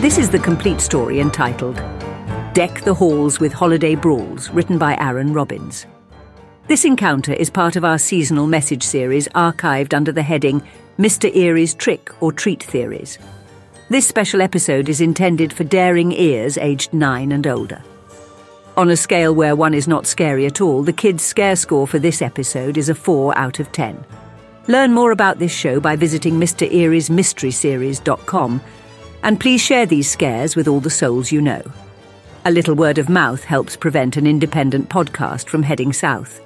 [0.00, 1.76] This is the complete story entitled
[2.52, 5.86] Deck the Halls with Holiday Brawls, written by Aaron Robbins.
[6.66, 10.62] This encounter is part of our seasonal message series archived under the heading
[10.98, 11.32] Mr.
[11.34, 13.18] Eerie's Trick or Treat Theories.
[13.88, 17.82] This special episode is intended for daring ears aged 9 and older.
[18.76, 21.98] On a scale where one is not scary at all, the kids' scare score for
[21.98, 24.04] this episode is a 4 out of 10.
[24.68, 27.10] Learn more about this show by visiting Mr.
[27.10, 28.60] Mystery Series.com
[29.22, 31.62] and please share these scares with all the souls you know.
[32.44, 36.40] A little word of mouth helps prevent an independent podcast from heading south.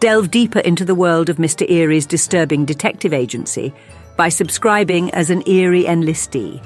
[0.00, 1.66] Delve deeper into the world of Mr.
[2.06, 3.72] Disturbing detective agency
[4.16, 6.62] by subscribing as an Eerie enlistee.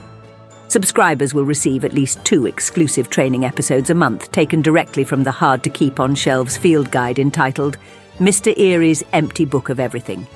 [0.68, 5.30] Subscribers will receive at least two exclusive training episodes a month taken directly from the
[5.30, 7.78] hard to keep on shelves field guide entitled
[8.18, 8.56] Mr.
[8.58, 10.26] Eerie's Empty Book of Everything.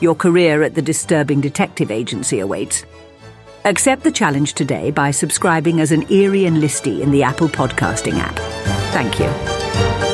[0.00, 2.84] Your career at the disturbing detective agency awaits.
[3.64, 8.36] Accept the challenge today by subscribing as an Eerie enlistee in the Apple Podcasting app.
[8.92, 10.11] Thank you.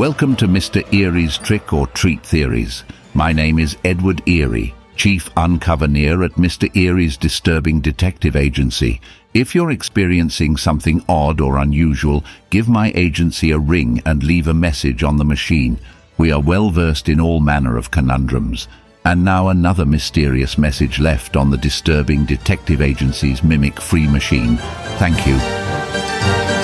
[0.00, 0.90] Welcome to Mr.
[0.94, 2.84] Eerie's Trick or Treat Theories.
[3.12, 6.74] My name is Edward Eerie, Chief Uncoverneer at Mr.
[6.74, 8.98] Eerie's Disturbing Detective Agency.
[9.34, 14.54] If you're experiencing something odd or unusual, give my agency a ring and leave a
[14.54, 15.78] message on the machine.
[16.16, 18.68] We are well versed in all manner of conundrums.
[19.04, 24.56] And now another mysterious message left on the Disturbing Detective Agency's Mimic Free Machine.
[24.96, 26.58] Thank you.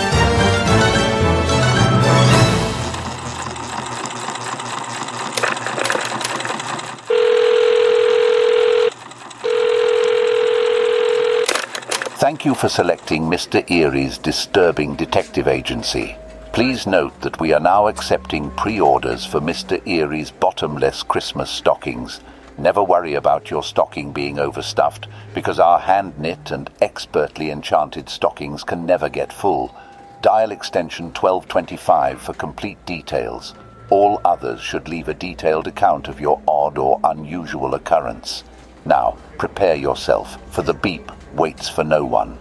[12.46, 13.68] You for selecting Mr.
[13.68, 16.14] Eerie's Disturbing Detective Agency.
[16.52, 19.84] Please note that we are now accepting pre-orders for Mr.
[19.84, 22.20] Eerie's bottomless Christmas stockings.
[22.56, 28.86] Never worry about your stocking being overstuffed, because our hand-knit and expertly enchanted stockings can
[28.86, 29.74] never get full.
[30.22, 33.54] Dial extension 1225 for complete details.
[33.90, 38.44] All others should leave a detailed account of your odd or unusual occurrence.
[38.84, 42.38] Now, prepare yourself, for the beep waits for no one.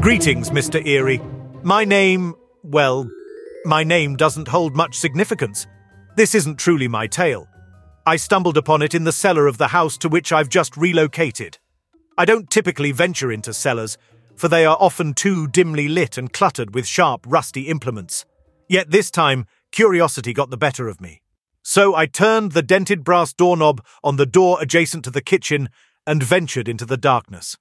[0.00, 0.84] Greetings, Mr.
[0.86, 1.20] Eerie.
[1.62, 3.08] My name, well,
[3.64, 5.66] my name doesn't hold much significance.
[6.16, 7.49] This isn't truly my tale.
[8.10, 11.58] I stumbled upon it in the cellar of the house to which I've just relocated.
[12.18, 13.96] I don't typically venture into cellars,
[14.34, 18.26] for they are often too dimly lit and cluttered with sharp, rusty implements.
[18.68, 21.22] Yet this time, curiosity got the better of me.
[21.62, 25.68] So I turned the dented brass doorknob on the door adjacent to the kitchen
[26.04, 27.58] and ventured into the darkness.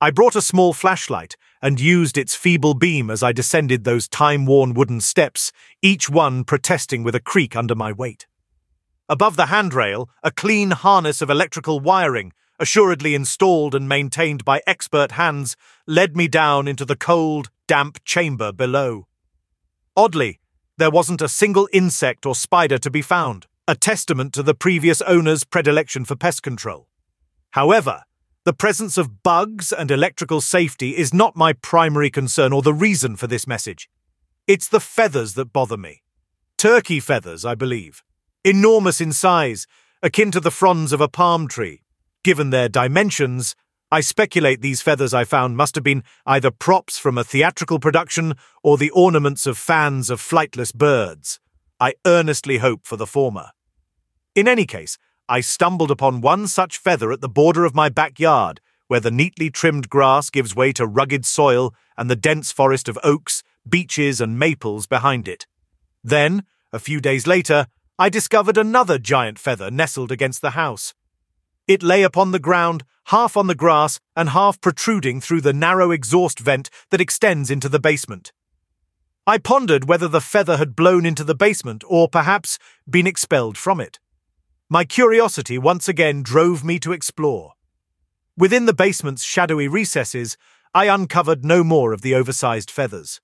[0.00, 4.46] I brought a small flashlight and used its feeble beam as I descended those time
[4.46, 5.50] worn wooden steps,
[5.82, 8.28] each one protesting with a creak under my weight.
[9.08, 15.12] Above the handrail, a clean harness of electrical wiring, assuredly installed and maintained by expert
[15.12, 15.56] hands,
[15.86, 19.06] led me down into the cold, damp chamber below.
[19.94, 20.40] Oddly,
[20.78, 25.02] there wasn't a single insect or spider to be found, a testament to the previous
[25.02, 26.88] owner's predilection for pest control.
[27.50, 28.04] However,
[28.44, 33.16] the presence of bugs and electrical safety is not my primary concern or the reason
[33.16, 33.90] for this message.
[34.46, 36.02] It's the feathers that bother me.
[36.56, 38.02] Turkey feathers, I believe
[38.44, 39.66] enormous in size,
[40.02, 41.82] akin to the fronds of a palm tree.
[42.22, 43.56] Given their dimensions,
[43.90, 48.34] I speculate these feathers I found must have been either props from a theatrical production
[48.62, 51.40] or the ornaments of fans of flightless birds.
[51.80, 53.50] I earnestly hope for the former.
[54.34, 54.98] In any case,
[55.28, 59.48] I stumbled upon one such feather at the border of my backyard, where the neatly
[59.48, 64.38] trimmed grass gives way to rugged soil and the dense forest of oaks, beeches, and
[64.38, 65.46] maples behind it.
[66.02, 70.94] Then, a few days later, I discovered another giant feather nestled against the house.
[71.68, 75.92] It lay upon the ground, half on the grass and half protruding through the narrow
[75.92, 78.32] exhaust vent that extends into the basement.
[79.28, 82.58] I pondered whether the feather had blown into the basement or perhaps
[82.90, 84.00] been expelled from it.
[84.68, 87.52] My curiosity once again drove me to explore.
[88.36, 90.36] Within the basement's shadowy recesses,
[90.74, 93.20] I uncovered no more of the oversized feathers.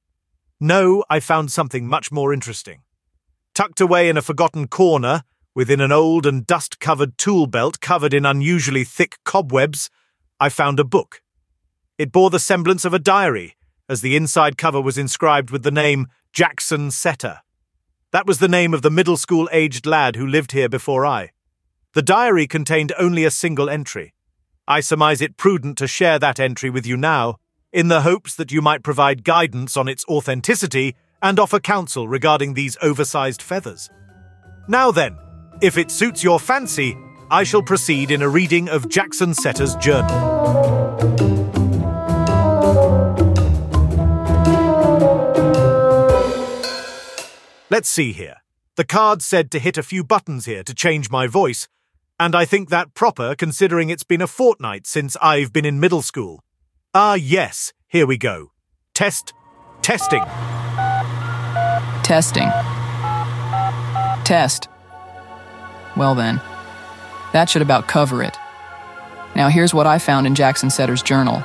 [0.61, 2.83] No, I found something much more interesting.
[3.55, 5.23] Tucked away in a forgotten corner,
[5.55, 9.91] within an old and dust covered tool belt covered in unusually thick cobwebs,
[10.39, 11.23] I found a book.
[11.99, 13.57] It bore the semblance of a diary,
[13.89, 17.41] as the inside cover was inscribed with the name Jackson Setter.
[18.13, 21.31] That was the name of the middle school aged lad who lived here before I.
[21.95, 24.15] The diary contained only a single entry.
[24.69, 27.37] I surmise it prudent to share that entry with you now,
[27.73, 32.55] in the hopes that you might provide guidance on its authenticity and offer counsel regarding
[32.55, 33.91] these oversized feathers.
[34.69, 35.17] Now then,
[35.61, 36.97] if it suits your fancy,
[37.31, 40.41] I shall proceed in a reading of Jackson Setter's journal.
[47.71, 48.37] Let's see here.
[48.77, 51.69] The card said to hit a few buttons here to change my voice,
[52.19, 56.03] and I think that proper considering it's been a fortnight since I've been in middle
[56.03, 56.43] school.
[56.93, 58.53] Ah, yes, here we go.
[58.95, 59.33] Test,
[59.83, 60.25] testing.
[62.11, 62.49] Testing.
[64.25, 64.69] Test.
[65.97, 66.41] Well then,
[67.33, 68.37] that should about cover it.
[69.37, 71.41] Now here's what I found in Jackson Setter's journal.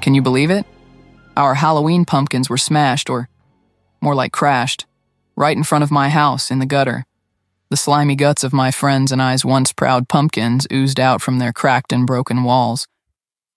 [0.00, 0.64] Can you believe it?
[1.36, 3.28] Our Halloween pumpkins were smashed, or
[4.00, 4.86] more like crashed,
[5.36, 7.04] right in front of my house in the gutter.
[7.70, 11.52] The slimy guts of my friends and I's once proud pumpkins oozed out from their
[11.52, 12.86] cracked and broken walls.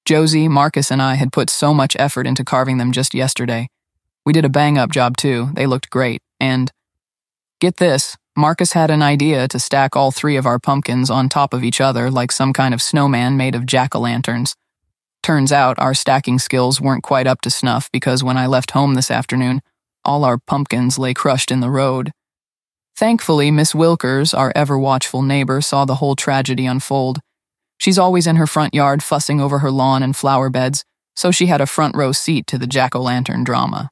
[0.05, 3.67] Josie, Marcus, and I had put so much effort into carving them just yesterday.
[4.25, 6.71] We did a bang up job too, they looked great, and
[7.59, 11.55] get this Marcus had an idea to stack all three of our pumpkins on top
[11.55, 14.55] of each other like some kind of snowman made of jack o' lanterns.
[15.23, 18.93] Turns out our stacking skills weren't quite up to snuff because when I left home
[18.93, 19.61] this afternoon,
[20.07, 22.11] all our pumpkins lay crushed in the road.
[22.95, 27.19] Thankfully, Miss Wilkers, our ever watchful neighbor, saw the whole tragedy unfold.
[27.77, 30.83] She's always in her front yard fussing over her lawn and flower beds,
[31.15, 33.91] so she had a front row seat to the jack o' lantern drama.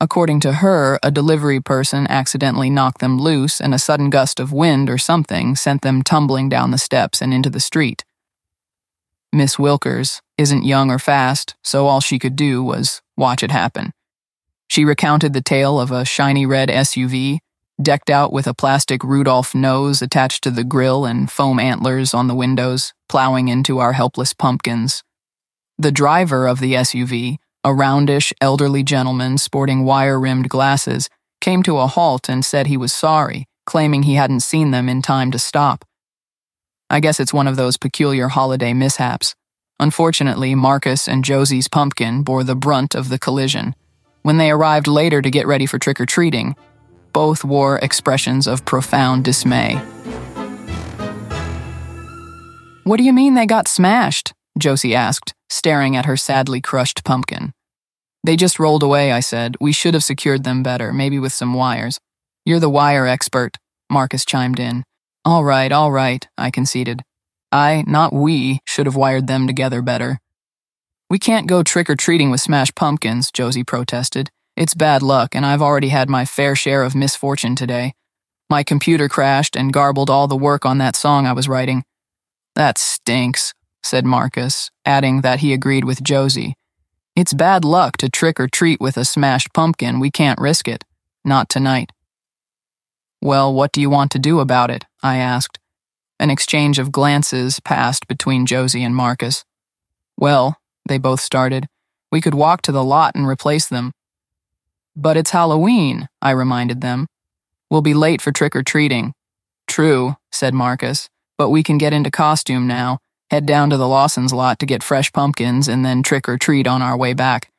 [0.00, 4.52] According to her, a delivery person accidentally knocked them loose, and a sudden gust of
[4.52, 8.04] wind or something sent them tumbling down the steps and into the street.
[9.32, 13.92] Miss Wilkers isn't young or fast, so all she could do was watch it happen.
[14.72, 17.40] She recounted the tale of a shiny red SUV,
[17.82, 22.26] decked out with a plastic Rudolph nose attached to the grill and foam antlers on
[22.26, 25.04] the windows, plowing into our helpless pumpkins.
[25.76, 31.10] The driver of the SUV, a roundish, elderly gentleman sporting wire rimmed glasses,
[31.42, 35.02] came to a halt and said he was sorry, claiming he hadn't seen them in
[35.02, 35.84] time to stop.
[36.88, 39.34] I guess it's one of those peculiar holiday mishaps.
[39.78, 43.74] Unfortunately, Marcus and Josie's pumpkin bore the brunt of the collision.
[44.22, 46.54] When they arrived later to get ready for trick or treating,
[47.12, 49.74] both wore expressions of profound dismay.
[52.84, 54.32] What do you mean they got smashed?
[54.58, 57.52] Josie asked, staring at her sadly crushed pumpkin.
[58.24, 59.56] They just rolled away, I said.
[59.60, 61.98] We should have secured them better, maybe with some wires.
[62.44, 63.56] You're the wire expert,
[63.90, 64.84] Marcus chimed in.
[65.24, 67.02] All right, all right, I conceded.
[67.50, 70.18] I, not we, should have wired them together better.
[71.12, 74.30] We can't go trick or treating with smashed pumpkins, Josie protested.
[74.56, 77.92] It's bad luck, and I've already had my fair share of misfortune today.
[78.48, 81.84] My computer crashed and garbled all the work on that song I was writing.
[82.54, 83.52] That stinks,
[83.82, 86.54] said Marcus, adding that he agreed with Josie.
[87.14, 90.00] It's bad luck to trick or treat with a smashed pumpkin.
[90.00, 90.82] We can't risk it.
[91.26, 91.92] Not tonight.
[93.20, 94.86] Well, what do you want to do about it?
[95.02, 95.58] I asked.
[96.18, 99.44] An exchange of glances passed between Josie and Marcus.
[100.16, 101.66] Well, they both started,
[102.10, 103.92] we could walk to the lot and replace them.
[104.94, 107.06] But it's Halloween, I reminded them.
[107.70, 109.14] We'll be late for trick or treating.
[109.66, 111.08] True, said Marcus,
[111.38, 112.98] but we can get into costume now,
[113.30, 116.66] head down to the Lawson's lot to get fresh pumpkins, and then trick or treat
[116.66, 117.50] on our way back.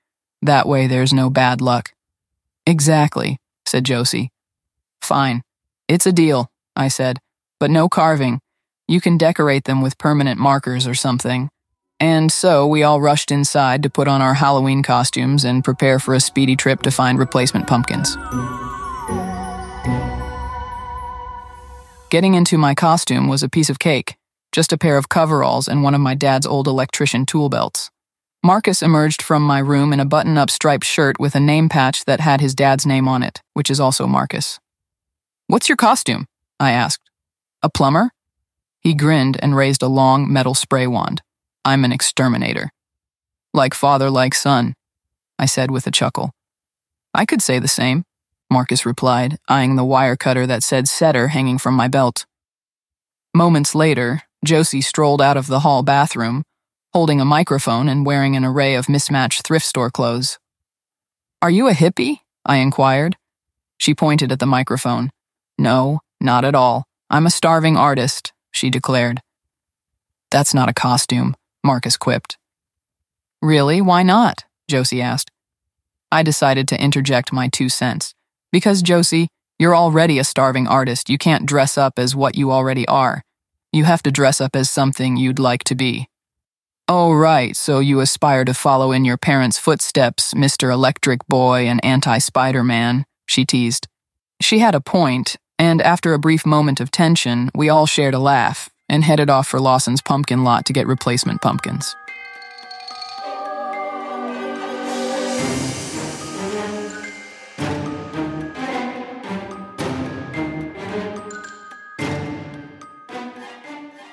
[0.41, 1.93] That way there's no bad luck.
[2.67, 4.29] Exactly, said Josie.
[5.01, 5.41] Fine.
[5.87, 7.19] It's a deal, I said,
[7.59, 8.39] but no carving.
[8.87, 11.49] You can decorate them with permanent markers or something.
[11.99, 16.13] And so we all rushed inside to put on our Halloween costumes and prepare for
[16.13, 18.17] a speedy trip to find replacement pumpkins.
[22.09, 24.17] Getting into my costume was a piece of cake,
[24.51, 27.89] just a pair of coveralls and one of my dad's old electrician tool belts.
[28.45, 32.03] Marcus emerged from my room in a button up striped shirt with a name patch
[32.05, 34.59] that had his dad's name on it, which is also Marcus.
[35.47, 36.27] What's your costume?
[36.59, 37.09] I asked.
[37.61, 38.11] A plumber?
[38.81, 41.21] He grinned and raised a long metal spray wand.
[41.65, 42.71] I'm an exterminator.
[43.53, 44.73] Like father, like son,
[45.39, 46.31] I said with a chuckle.
[47.13, 48.03] I could say the same,
[48.49, 52.25] Marcus replied, eyeing the wire cutter that said setter hanging from my belt.
[53.33, 56.43] Moments later, Josie strolled out of the hall bathroom,
[56.93, 60.37] holding a microphone and wearing an array of mismatched thrift store clothes.
[61.41, 62.19] Are you a hippie?
[62.45, 63.15] I inquired.
[63.77, 65.09] She pointed at the microphone.
[65.57, 66.85] No, not at all.
[67.09, 69.21] I'm a starving artist, she declared.
[70.29, 72.37] That's not a costume, Marcus quipped.
[73.41, 73.81] Really?
[73.81, 74.43] Why not?
[74.67, 75.31] Josie asked.
[76.11, 78.13] I decided to interject my two cents.
[78.51, 81.09] Because, Josie, you're already a starving artist.
[81.09, 83.23] You can't dress up as what you already are.
[83.71, 86.07] You have to dress up as something you'd like to be.
[86.87, 90.71] Oh, right, so you aspire to follow in your parents' footsteps, Mr.
[90.71, 93.87] Electric Boy and Anti Spider Man, she teased.
[94.41, 98.19] She had a point, and after a brief moment of tension, we all shared a
[98.19, 101.95] laugh and headed off for Lawson's pumpkin lot to get replacement pumpkins.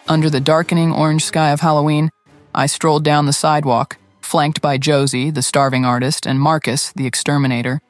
[0.08, 2.08] Under the darkening orange sky of Halloween,
[2.54, 7.82] I strolled down the sidewalk, flanked by Josie, the starving artist, and Marcus, the exterminator.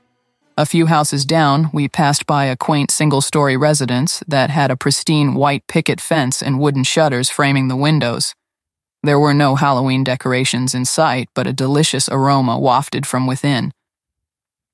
[0.61, 4.77] A few houses down, we passed by a quaint single story residence that had a
[4.77, 8.35] pristine white picket fence and wooden shutters framing the windows.
[9.03, 13.73] There were no Halloween decorations in sight, but a delicious aroma wafted from within.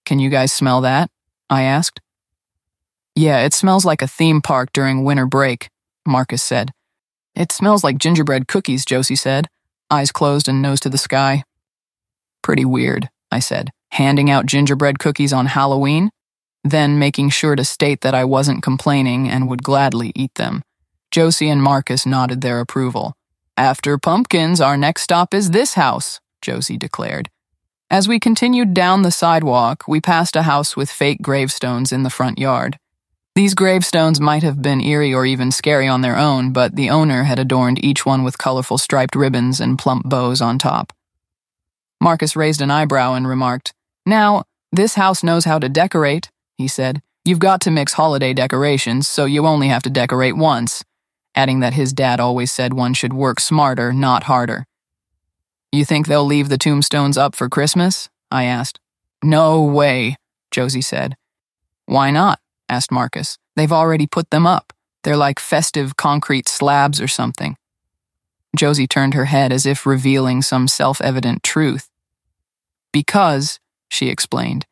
[0.05, 1.09] Can you guys smell that?
[1.49, 2.01] I asked.
[3.15, 5.69] Yeah, it smells like a theme park during winter break,
[6.05, 6.73] Marcus said.
[7.37, 9.47] It smells like gingerbread cookies, Josie said,
[9.89, 11.45] eyes closed and nose to the sky.
[12.43, 16.11] Pretty weird, I said, handing out gingerbread cookies on Halloween,
[16.65, 20.63] then making sure to state that I wasn't complaining and would gladly eat them.
[21.11, 23.15] Josie and Marcus nodded their approval.
[23.57, 27.31] After pumpkins, our next stop is this house, Josie declared.
[27.91, 32.11] As we continued down the sidewalk, we passed a house with fake gravestones in the
[32.11, 32.79] front yard.
[33.37, 37.25] These gravestones might have been eerie or even scary on their own, but the owner
[37.25, 40.93] had adorned each one with colorful striped ribbons and plump bows on top.
[42.01, 43.73] Marcus raised an eyebrow and remarked,
[44.07, 47.03] Now, this house knows how to decorate, he said.
[47.25, 50.85] You've got to mix holiday decorations, so you only have to decorate once,
[51.35, 54.65] adding that his dad always said one should work smarter, not harder.
[55.73, 58.09] You think they'll leave the tombstones up for Christmas?
[58.31, 58.79] I asked.
[59.25, 60.17] No way,
[60.53, 61.17] Josie said.
[61.87, 62.39] Why not?
[62.69, 63.39] asked Marcus.
[63.57, 64.73] They've already put them up.
[65.03, 67.57] They're like festive concrete slabs or something.
[68.57, 71.91] Josie turned her head as if revealing some self evident truth.
[72.93, 73.59] Because,
[73.89, 74.67] she explained,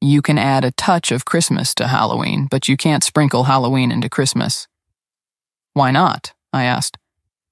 [0.00, 4.10] you can add a touch of Christmas to Halloween, but you can't sprinkle Halloween into
[4.10, 4.68] Christmas.
[5.72, 6.34] Why not?
[6.52, 6.98] I asked.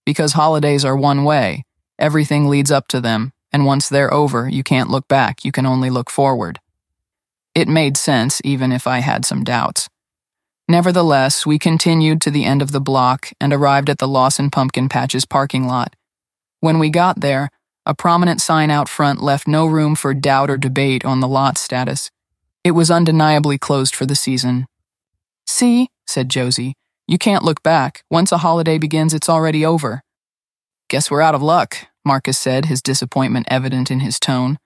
[0.04, 1.64] Because holidays are one way.
[1.98, 5.64] Everything leads up to them, and once they're over, you can't look back, you can
[5.64, 6.60] only look forward.
[7.54, 9.88] It made sense, even if I had some doubts.
[10.68, 14.88] Nevertheless, we continued to the end of the block and arrived at the Lawson Pumpkin
[14.88, 15.94] Patches parking lot.
[16.60, 17.50] When we got there,
[17.86, 21.58] a prominent sign out front left no room for doubt or debate on the lot
[21.58, 22.10] status.
[22.62, 24.66] It was undeniably closed for the season.
[25.46, 26.74] See, said Josie,
[27.06, 28.02] you can't look back.
[28.10, 30.02] Once a holiday begins, it's already over.
[30.88, 34.58] Guess we're out of luck, Marcus said, his disappointment evident in his tone.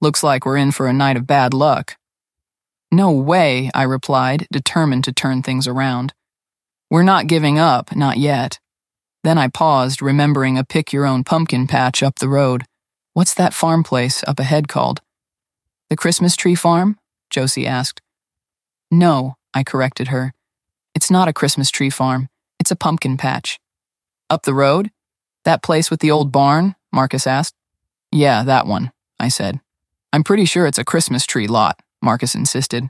[0.00, 1.96] Looks like we're in for a night of bad luck.
[2.92, 6.12] No way, I replied, determined to turn things around.
[6.90, 8.58] We're not giving up, not yet.
[9.24, 12.64] Then I paused, remembering a pick your own pumpkin patch up the road.
[13.14, 15.00] What's that farm place up ahead called?
[15.90, 16.98] The Christmas Tree Farm?
[17.30, 18.00] Josie asked.
[18.90, 20.32] No, I corrected her.
[20.94, 22.28] It's not a Christmas tree farm.
[22.58, 23.60] It's a pumpkin patch.
[24.30, 24.90] Up the road?
[25.44, 26.74] That place with the old barn?
[26.92, 27.54] Marcus asked.
[28.10, 29.60] Yeah, that one, I said.
[30.12, 31.80] I'm pretty sure it's a Christmas tree lot.
[32.02, 32.88] Marcus insisted.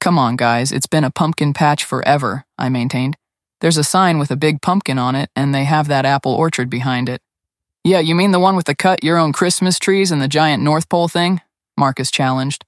[0.00, 3.16] Come on, guys, it's been a pumpkin patch forever, I maintained.
[3.60, 6.68] There's a sign with a big pumpkin on it, and they have that apple orchard
[6.68, 7.22] behind it.
[7.84, 10.62] Yeah, you mean the one with the cut your own Christmas trees and the giant
[10.62, 11.40] North Pole thing?
[11.76, 12.64] Marcus challenged.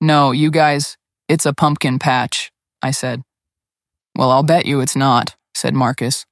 [0.00, 0.96] No, you guys,
[1.28, 3.22] it's a pumpkin patch, I said.
[4.16, 6.24] Well, I'll bet you it's not, said Marcus.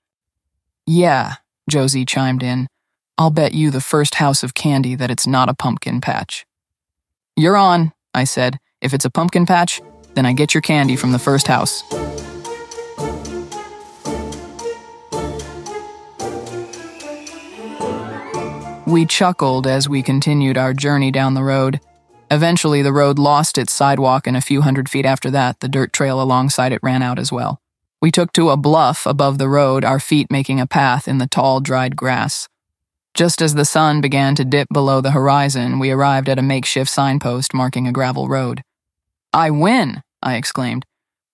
[0.86, 1.34] Yeah,
[1.68, 2.68] Josie chimed in.
[3.18, 6.46] I'll bet you the first house of candy that it's not a pumpkin patch.
[7.36, 8.58] You're on, I said.
[8.80, 9.80] If it's a pumpkin patch,
[10.14, 11.82] then I get your candy from the first house.
[18.86, 21.80] We chuckled as we continued our journey down the road.
[22.30, 25.92] Eventually, the road lost its sidewalk, and a few hundred feet after that, the dirt
[25.92, 27.60] trail alongside it ran out as well.
[28.00, 31.28] We took to a bluff above the road, our feet making a path in the
[31.28, 32.48] tall, dried grass.
[33.14, 36.90] Just as the sun began to dip below the horizon, we arrived at a makeshift
[36.90, 38.62] signpost marking a gravel road.
[39.32, 40.84] I win, I exclaimed.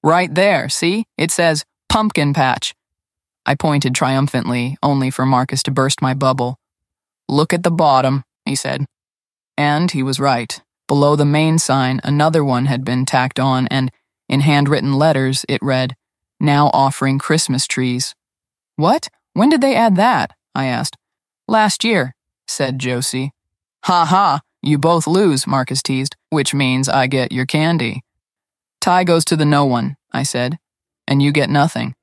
[0.03, 1.07] Right there, see?
[1.17, 2.75] It says Pumpkin Patch.
[3.47, 6.59] I pointed triumphantly, only for Marcus to burst my bubble.
[7.29, 8.87] Look at the bottom, he said.
[9.57, 10.61] And he was right.
[10.87, 13.91] Below the main sign, another one had been tacked on, and
[14.29, 15.95] in handwritten letters, it read,
[16.41, 18.15] Now offering Christmas trees.
[18.77, 19.09] What?
[19.35, 20.33] When did they add that?
[20.55, 20.97] I asked.
[21.47, 22.15] Last year,
[22.47, 23.33] said Josie.
[23.85, 28.03] Ha ha, you both lose, Marcus teased, which means I get your candy.
[28.81, 30.59] Tie goes to the no one, I said,
[31.07, 31.95] and you get nothing.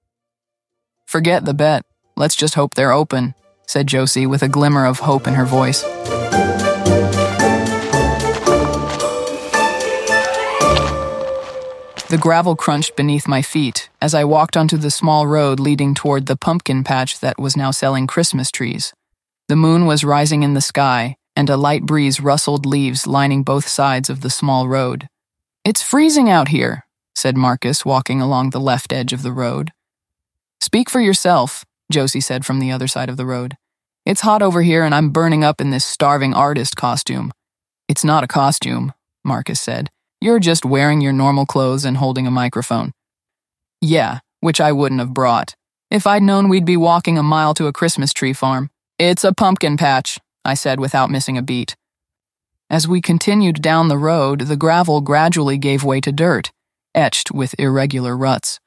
[1.05, 1.86] Forget the bet.
[2.15, 3.36] Let's just hope they're open,
[3.67, 5.84] said Josie with a glimmer of hope in her voice.
[12.07, 16.27] The gravel crunched beneath my feet as I walked onto the small road leading toward
[16.27, 18.93] the pumpkin patch that was now selling Christmas trees.
[19.48, 23.67] The moon was rising in the sky, and a light breeze rustled leaves lining both
[23.67, 25.07] sides of the small road.
[25.63, 29.72] It's freezing out here, said Marcus, walking along the left edge of the road.
[30.62, 33.58] Speak for yourself, Josie said from the other side of the road.
[34.06, 37.32] It's hot over here, and I'm burning up in this starving artist costume.
[37.88, 39.89] It's not a costume, Marcus said.
[40.22, 42.94] You're just wearing your normal clothes and holding a microphone.
[43.82, 45.56] Yeah, which I wouldn't have brought.
[45.92, 48.70] If I'd known we'd be walking a mile to a Christmas tree farm.
[48.98, 51.75] It's a pumpkin patch, I said without missing a beat.
[52.70, 56.51] As we continued down the road, the gravel gradually gave way to dirt,
[56.96, 58.60] etched with irregular ruts.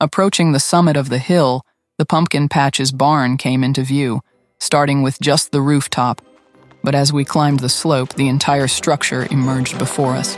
[0.00, 1.62] Approaching the summit of the hill,
[1.98, 4.20] the pumpkin patch's barn came into view,
[4.58, 6.20] starting with just the rooftop
[6.84, 10.36] but as we climbed the slope, the entire structure emerged before us.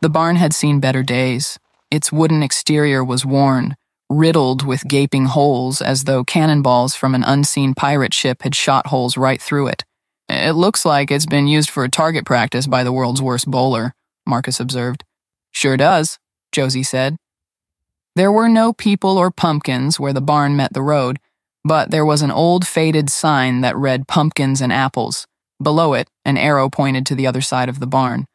[0.00, 1.58] The barn had seen better days.
[1.90, 3.76] Its wooden exterior was worn,
[4.08, 9.18] riddled with gaping holes as though cannonballs from an unseen pirate ship had shot holes
[9.18, 9.84] right through it.
[10.30, 13.94] It looks like it's been used for target practice by the world's worst bowler,
[14.26, 15.04] Marcus observed.
[15.50, 16.18] Sure does,
[16.52, 17.16] Josie said.
[18.14, 21.18] There were no people or pumpkins where the barn met the road,
[21.64, 25.26] but there was an old faded sign that read pumpkins and apples.
[25.62, 28.26] Below it, an arrow pointed to the other side of the barn.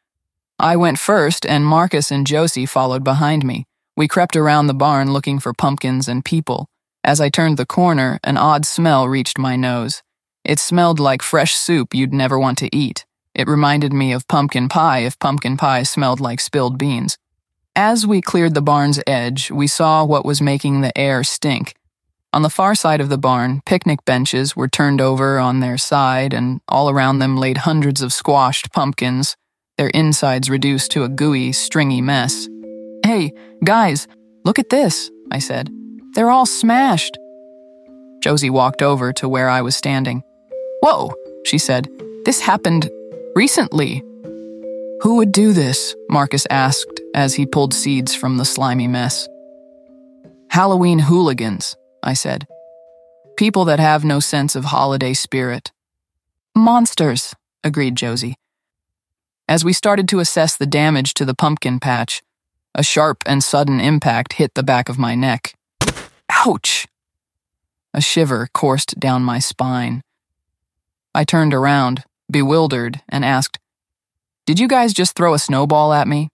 [0.59, 3.65] I went first, and Marcus and Josie followed behind me.
[3.97, 6.67] We crept around the barn looking for pumpkins and people.
[7.03, 10.01] As I turned the corner, an odd smell reached my nose.
[10.43, 13.05] It smelled like fresh soup you'd never want to eat.
[13.35, 17.17] It reminded me of pumpkin pie if pumpkin pie smelled like spilled beans.
[17.75, 21.73] As we cleared the barn's edge, we saw what was making the air stink.
[22.31, 26.33] On the far side of the barn, picnic benches were turned over on their side,
[26.33, 29.35] and all around them laid hundreds of squashed pumpkins,
[29.77, 32.47] their insides reduced to a gooey, stringy mess.
[33.03, 34.07] Hey, guys,
[34.45, 35.71] look at this, I said.
[36.13, 37.17] They're all smashed.
[38.23, 40.21] Josie walked over to where I was standing.
[40.81, 41.89] Whoa, she said.
[42.25, 42.89] This happened
[43.35, 44.03] recently.
[45.01, 45.95] Who would do this?
[46.09, 49.27] Marcus asked as he pulled seeds from the slimy mess.
[50.49, 52.47] Halloween hooligans, I said.
[53.35, 55.71] People that have no sense of holiday spirit.
[56.55, 58.35] Monsters, agreed Josie.
[59.47, 62.21] As we started to assess the damage to the pumpkin patch,
[62.75, 65.55] a sharp and sudden impact hit the back of my neck.
[66.45, 66.87] Ouch!
[67.93, 70.01] A shiver coursed down my spine.
[71.13, 73.59] I turned around, bewildered, and asked,
[74.45, 76.27] did you guys just throw a snowball at me?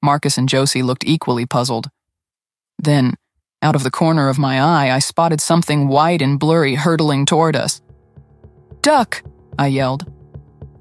[0.00, 1.90] Marcus and Josie looked equally puzzled.
[2.78, 3.14] Then,
[3.60, 7.56] out of the corner of my eye, I spotted something white and blurry hurtling toward
[7.56, 7.82] us.
[8.82, 9.24] Duck!
[9.58, 10.12] I yelled.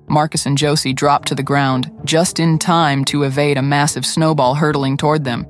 [0.07, 4.53] Marcus and Josie dropped to the ground, just in time to evade a massive snowball
[4.53, 5.47] hurtling toward them.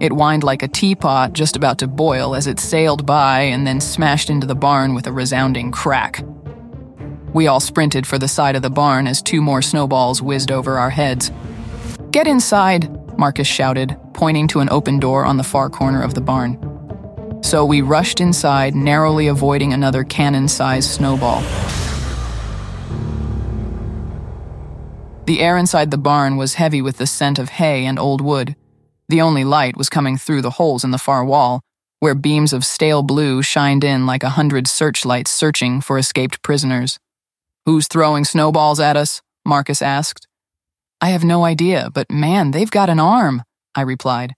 [0.00, 3.80] It whined like a teapot just about to boil as it sailed by and then
[3.80, 6.22] smashed into the barn with a resounding crack.
[7.36, 10.78] We all sprinted for the side of the barn as two more snowballs whizzed over
[10.78, 11.30] our heads.
[12.10, 16.22] Get inside, Marcus shouted, pointing to an open door on the far corner of the
[16.22, 16.58] barn.
[17.42, 21.42] So we rushed inside, narrowly avoiding another cannon sized snowball.
[25.26, 28.56] The air inside the barn was heavy with the scent of hay and old wood.
[29.10, 31.60] The only light was coming through the holes in the far wall,
[32.00, 36.98] where beams of stale blue shined in like a hundred searchlights searching for escaped prisoners.
[37.66, 39.22] Who's throwing snowballs at us?
[39.44, 40.28] Marcus asked.
[41.00, 43.42] I have no idea, but man, they've got an arm,
[43.74, 44.34] I replied.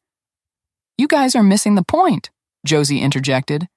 [0.96, 2.30] You guys are missing the point,
[2.64, 3.68] Josie interjected.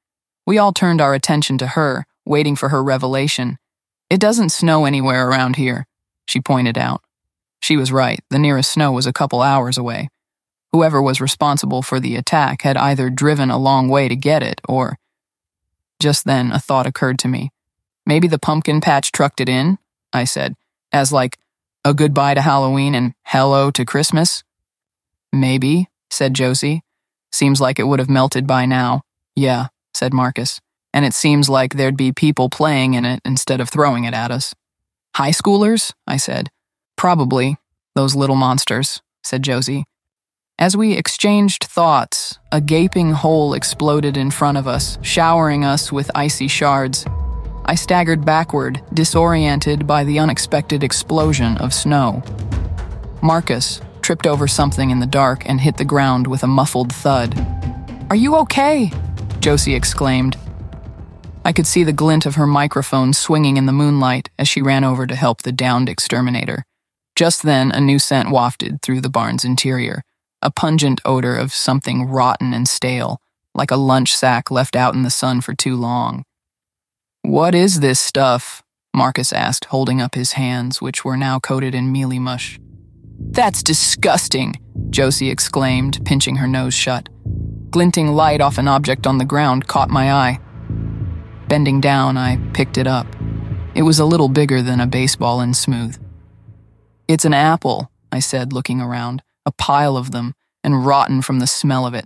[0.48, 3.58] We all turned our attention to her, waiting for her revelation.
[4.10, 5.86] It doesn't snow anywhere around here,
[6.26, 7.02] she pointed out.
[7.62, 10.08] She was right, the nearest snow was a couple hours away.
[10.72, 14.62] Whoever was responsible for the attack had either driven a long way to get it,
[14.68, 14.98] or.
[16.00, 17.52] Just then, a thought occurred to me.
[18.06, 19.78] Maybe the pumpkin patch trucked it in,
[20.12, 20.56] I said,
[20.92, 21.38] as like
[21.86, 24.44] a goodbye to Halloween and hello to Christmas.
[25.32, 26.84] Maybe, said Josie.
[27.32, 29.04] Seems like it would have melted by now.
[29.36, 30.60] Yeah, said Marcus.
[30.94, 34.32] And it seems like there'd be people playing in it instead of throwing it at
[34.32, 34.54] us.
[35.16, 35.94] High schoolers?
[36.06, 36.50] I said.
[36.98, 37.58] Probably.
[37.96, 39.86] Those little monsters, said Josie.
[40.60, 46.12] As we exchanged thoughts, a gaping hole exploded in front of us, showering us with
[46.14, 47.06] icy shards.
[47.72, 52.22] I staggered backward, disoriented by the unexpected explosion of snow.
[53.24, 57.34] Marcus tripped over something in the dark and hit the ground with a muffled thud.
[58.10, 58.92] Are you okay?
[59.40, 60.36] Josie exclaimed.
[61.46, 64.84] I could see the glint of her microphone swinging in the moonlight as she ran
[64.84, 66.66] over to help the downed exterminator.
[67.16, 70.04] Just then, a new scent wafted through the barn's interior
[70.42, 73.22] a pungent odor of something rotten and stale,
[73.56, 76.26] like a lunch sack left out in the sun for too long.
[77.24, 78.64] What is this stuff?
[78.96, 82.60] Marcus asked, holding up his hands, which were now coated in mealy mush.
[83.20, 84.56] That's disgusting,
[84.90, 87.10] Josie exclaimed, pinching her nose shut.
[87.70, 90.40] Glinting light off an object on the ground caught my eye.
[91.48, 93.08] Bending down, I picked it up.
[93.76, 95.98] It was a little bigger than a baseball and smooth.
[97.08, 101.48] It's an apple, I said, looking around, a pile of them, and rotten from the
[101.48, 102.06] smell of it.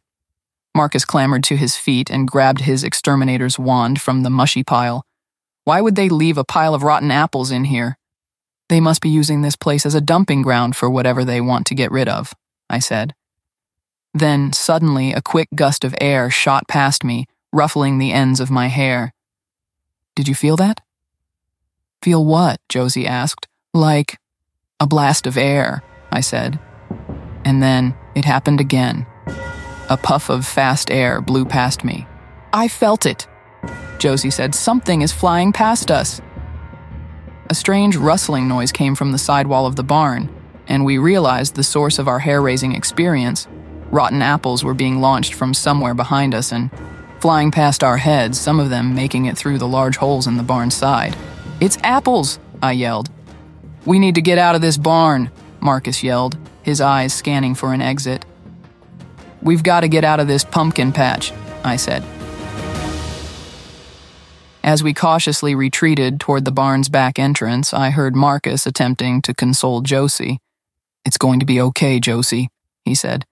[0.76, 5.06] Marcus clambered to his feet and grabbed his exterminator's wand from the mushy pile.
[5.64, 7.98] Why would they leave a pile of rotten apples in here?
[8.68, 11.76] They must be using this place as a dumping ground for whatever they want to
[11.76, 12.34] get rid of,
[12.70, 13.16] I said.
[14.14, 18.68] Then, suddenly, a quick gust of air shot past me, ruffling the ends of my
[18.68, 19.14] hair.
[20.16, 20.82] Did you feel that?
[22.02, 22.60] Feel what?
[22.70, 23.48] Josie asked.
[23.74, 24.18] Like
[24.80, 26.60] a blast of air, I said.
[27.44, 29.06] And then it happened again.
[29.88, 32.08] A puff of fast air blew past me.
[32.52, 33.28] I felt it.
[34.00, 36.22] Josie said, Something is flying past us.
[37.52, 40.34] A strange rustling noise came from the sidewall of the barn,
[40.68, 43.48] and we realized the source of our hair raising experience.
[43.92, 46.72] Rotten apples were being launched from somewhere behind us and
[47.20, 50.44] flying past our heads, some of them making it through the large holes in the
[50.44, 51.16] barn's side.
[51.62, 53.12] It's apples, I yelled.
[53.86, 57.84] We need to get out of this barn, Marcus yelled, his eyes scanning for an
[57.84, 58.26] exit.
[59.46, 61.32] We've got to get out of this pumpkin patch,
[61.64, 62.04] I said.
[64.64, 69.82] As we cautiously retreated toward the barn's back entrance, I heard Marcus attempting to console
[69.82, 70.40] Josie.
[71.06, 72.50] It's going to be okay, Josie,
[72.84, 73.28] he said.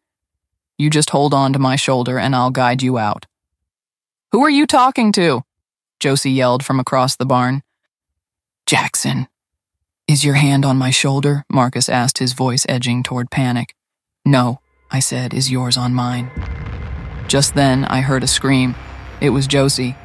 [0.78, 3.26] You just hold on to my shoulder and I'll guide you out.
[4.32, 5.42] Who are you talking to?
[6.00, 7.64] Josie yelled from across the barn.
[8.68, 9.28] Jackson.
[10.08, 11.44] Is your hand on my shoulder?
[11.50, 13.74] Marcus asked, his voice edging toward panic.
[14.24, 14.60] No,
[14.94, 16.30] I said, is yours on mine?
[17.28, 18.76] Just then, I heard a scream.
[19.20, 19.96] It was Josie.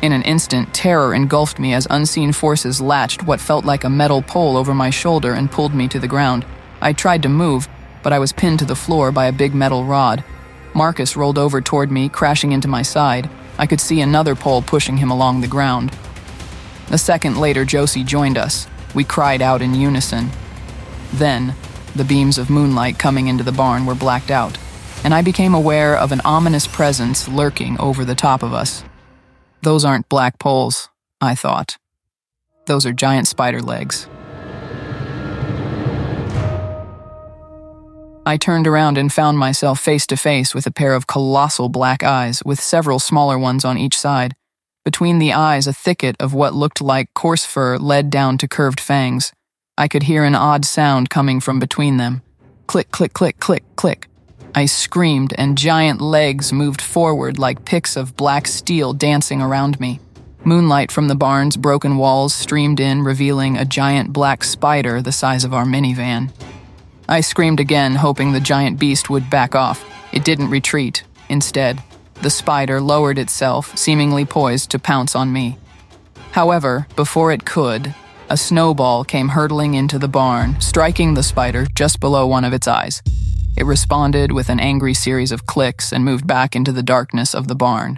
[0.00, 4.22] In an instant, terror engulfed me as unseen forces latched what felt like a metal
[4.22, 6.46] pole over my shoulder and pulled me to the ground.
[6.80, 7.66] I tried to move,
[8.04, 10.22] but I was pinned to the floor by a big metal rod.
[10.72, 13.28] Marcus rolled over toward me, crashing into my side.
[13.58, 15.96] I could see another pole pushing him along the ground.
[16.92, 18.68] A second later, Josie joined us.
[18.94, 20.30] We cried out in unison.
[21.12, 21.56] Then,
[21.94, 24.58] the beams of moonlight coming into the barn were blacked out,
[25.04, 28.84] and I became aware of an ominous presence lurking over the top of us.
[29.62, 30.88] Those aren't black poles,
[31.20, 31.76] I thought.
[32.66, 34.08] Those are giant spider legs.
[38.24, 42.04] I turned around and found myself face to face with a pair of colossal black
[42.04, 44.36] eyes with several smaller ones on each side.
[44.84, 48.80] Between the eyes, a thicket of what looked like coarse fur led down to curved
[48.80, 49.32] fangs.
[49.78, 52.20] I could hear an odd sound coming from between them.
[52.66, 54.06] Click, click, click, click, click.
[54.54, 59.98] I screamed, and giant legs moved forward like picks of black steel dancing around me.
[60.44, 65.42] Moonlight from the barn's broken walls streamed in, revealing a giant black spider the size
[65.42, 66.30] of our minivan.
[67.08, 69.88] I screamed again, hoping the giant beast would back off.
[70.12, 71.02] It didn't retreat.
[71.30, 71.82] Instead,
[72.20, 75.56] the spider lowered itself, seemingly poised to pounce on me.
[76.32, 77.94] However, before it could,
[78.28, 82.66] a snowball came hurtling into the barn, striking the spider just below one of its
[82.66, 83.02] eyes.
[83.56, 87.48] It responded with an angry series of clicks and moved back into the darkness of
[87.48, 87.96] the barn.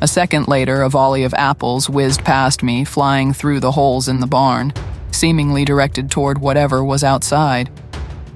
[0.00, 4.20] A second later, a volley of apples whizzed past me, flying through the holes in
[4.20, 4.72] the barn,
[5.10, 7.70] seemingly directed toward whatever was outside.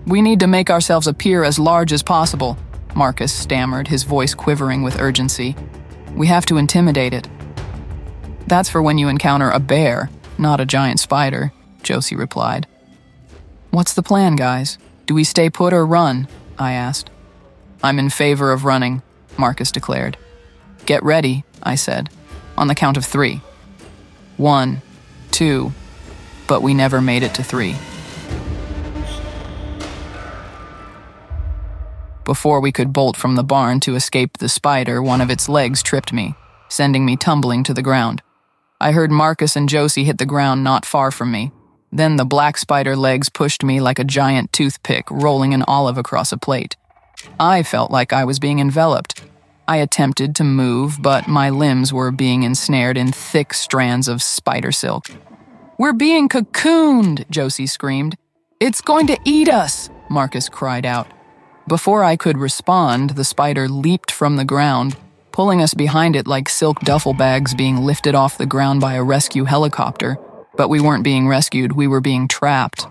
[0.06, 2.58] We need to make ourselves appear as large as possible,
[2.94, 5.54] Marcus stammered, his voice quivering with urgency.
[6.14, 7.28] We have to intimidate it.
[8.46, 10.10] That's for when you encounter a bear,
[10.40, 12.66] not a giant spider, Josie replied.
[13.70, 14.78] What's the plan, guys?
[15.06, 16.26] Do we stay put or run?
[16.58, 17.10] I asked.
[17.82, 19.02] I'm in favor of running,
[19.36, 20.16] Marcus declared.
[20.86, 22.10] Get ready, I said,
[22.56, 23.40] on the count of three.
[24.36, 24.82] One,
[25.30, 25.72] two,
[26.46, 27.76] but we never made it to three.
[32.24, 35.82] Before we could bolt from the barn to escape the spider, one of its legs
[35.82, 36.34] tripped me,
[36.68, 38.22] sending me tumbling to the ground.
[38.82, 41.52] I heard Marcus and Josie hit the ground not far from me.
[41.92, 46.32] Then the black spider legs pushed me like a giant toothpick rolling an olive across
[46.32, 46.76] a plate.
[47.38, 49.22] I felt like I was being enveloped.
[49.68, 54.72] I attempted to move, but my limbs were being ensnared in thick strands of spider
[54.72, 55.10] silk.
[55.78, 58.16] We're being cocooned, Josie screamed.
[58.60, 61.06] It's going to eat us, Marcus cried out.
[61.68, 64.96] Before I could respond, the spider leaped from the ground,
[65.32, 69.02] pulling us behind it like silk duffel bags being lifted off the ground by a
[69.02, 70.18] rescue helicopter.
[70.56, 72.86] But we weren't being rescued, we were being trapped.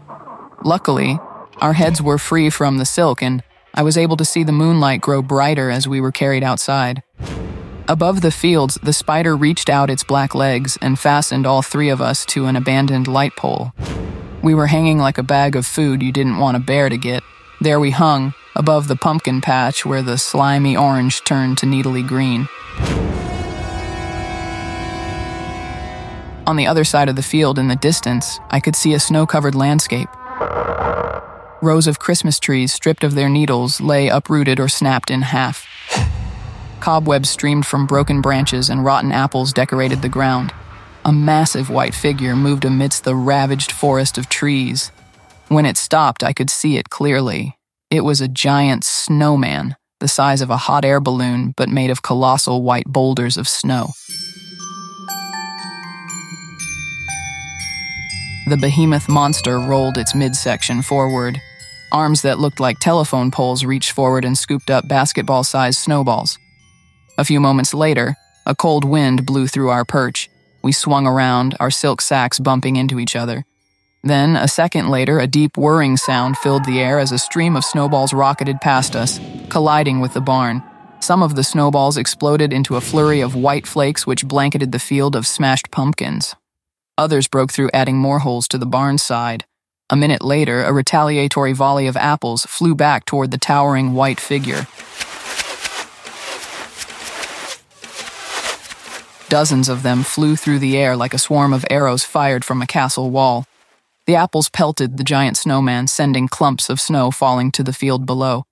[0.63, 1.19] Luckily,
[1.58, 5.02] our heads were free from the silk, and I was able to see the moonlight
[5.02, 7.04] grow brighter as we were carried outside.
[7.88, 12.02] Above the fields, the spider reached out its black legs and fastened all three of
[12.02, 13.73] us to an abandoned light pole.
[14.41, 17.23] We were hanging like a bag of food you didn't want a bear to get.
[17.62, 22.48] There we hung, above the pumpkin patch where the slimy orange turned to needly green.
[26.48, 29.26] On the other side of the field in the distance, I could see a snow
[29.26, 30.08] covered landscape.
[31.62, 35.67] Rows of Christmas trees, stripped of their needles, lay uprooted or snapped in half.
[36.80, 40.54] Cobwebs streamed from broken branches and rotten apples decorated the ground.
[41.04, 44.93] A massive white figure moved amidst the ravaged forest of trees.
[45.50, 47.58] When it stopped, I could see it clearly.
[47.90, 52.04] It was a giant snowman, the size of a hot air balloon, but made of
[52.04, 53.88] colossal white boulders of snow.
[58.48, 61.42] The behemoth monster rolled its midsection forward.
[61.92, 66.38] Arms that looked like telephone poles reached forward and scooped up basketball sized snowballs.
[67.18, 70.30] A few moments later, a cold wind blew through our perch.
[70.62, 73.46] We swung around, our silk sacks bumping into each other.
[74.04, 77.66] Then, a second later, a deep whirring sound filled the air as a stream of
[77.66, 80.64] snowballs rocketed past us, colliding with the barn.
[81.02, 85.16] Some of the snowballs exploded into a flurry of white flakes which blanketed the field
[85.16, 86.36] of smashed pumpkins.
[86.98, 89.46] Others broke through, adding more holes to the barn side.
[89.90, 94.68] A minute later, a retaliatory volley of apples flew back toward the towering white figure.
[99.30, 102.68] Dozens of them flew through the air like a swarm of arrows fired from a
[102.68, 103.46] castle wall.
[104.10, 108.43] The apples pelted the giant snowman, sending clumps of snow falling to the field below.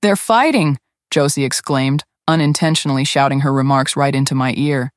[0.00, 0.78] They're fighting,
[1.10, 4.90] Josie exclaimed, unintentionally shouting her remarks right into my ear.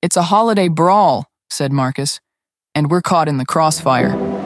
[0.00, 2.20] It's a holiday brawl, said Marcus,
[2.74, 4.39] and we're caught in the crossfire.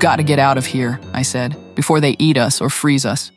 [0.00, 3.04] We've got to get out of here, I said, before they eat us or freeze
[3.04, 3.30] us.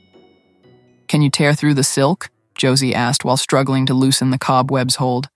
[1.09, 2.29] Can you tear through the silk?
[2.55, 5.27] Josie asked while struggling to loosen the cobweb's hold.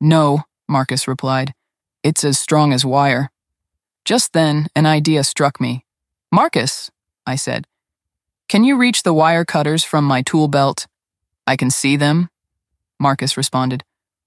[0.00, 1.54] No, Marcus replied.
[2.02, 3.30] It's as strong as wire.
[4.04, 5.84] Just then, an idea struck me.
[6.32, 6.90] Marcus,
[7.24, 7.68] I said,
[8.48, 10.88] can you reach the wire cutters from my tool belt?
[11.46, 12.30] I can see them,
[12.98, 13.84] Marcus responded,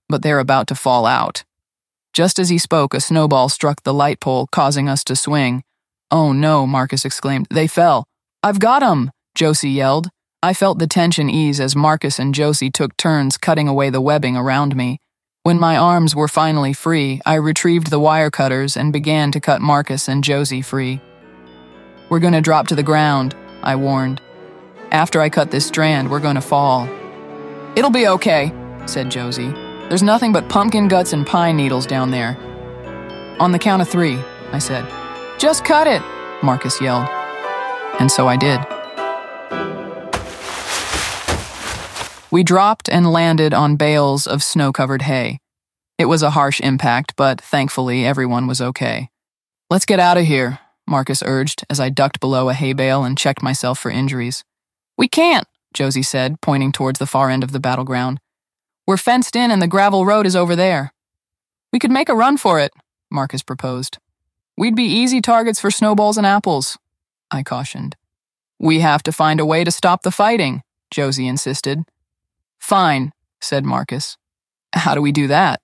[0.08, 1.44] but they're about to fall out.
[2.14, 5.66] Just as he spoke, a snowball struck the light pole, causing us to swing.
[6.12, 7.48] Oh no, Marcus exclaimed.
[7.50, 8.04] They fell.
[8.44, 10.10] I've got 'em, Josie yelled.
[10.44, 14.36] I felt the tension ease as Marcus and Josie took turns cutting away the webbing
[14.36, 14.98] around me.
[15.44, 19.62] When my arms were finally free, I retrieved the wire cutters and began to cut
[19.62, 21.00] Marcus and Josie free.
[22.10, 24.22] We're going to drop to the ground, I warned.
[24.92, 26.90] After I cut this strand, we're going to fall.
[27.76, 28.52] It'll be okay,
[28.86, 29.52] said Josie.
[29.88, 32.38] There's nothing but pumpkin guts and pine needles down there.
[33.40, 34.20] On the count of three,
[34.52, 34.86] I said.
[35.42, 36.04] Just cut it,
[36.44, 37.08] Marcus yelled.
[38.00, 38.60] And so I did.
[42.30, 45.40] We dropped and landed on bales of snow covered hay.
[45.98, 49.10] It was a harsh impact, but thankfully everyone was okay.
[49.72, 53.18] Let's get out of here, Marcus urged as I ducked below a hay bale and
[53.18, 54.44] checked myself for injuries.
[54.96, 58.20] We can't, Josie said, pointing towards the far end of the battleground.
[58.86, 60.94] We're fenced in and the gravel road is over there.
[61.74, 62.74] We could make a run for it,
[63.10, 63.98] Marcus proposed.
[64.62, 66.78] We'd be easy targets for snowballs and apples,
[67.32, 67.96] I cautioned.
[68.60, 71.80] We have to find a way to stop the fighting, Josie insisted.
[72.60, 74.18] Fine, said Marcus.
[74.76, 75.62] How do we do that?